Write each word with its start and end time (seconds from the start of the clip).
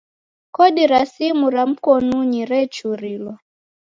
Kodi 0.55 0.83
ra 0.91 1.01
simu 1.11 1.47
ra 1.53 1.63
mkonunyi 1.71 2.41
rechurilwa. 2.51 3.33